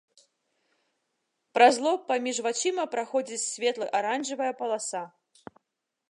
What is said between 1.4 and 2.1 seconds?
Праз лоб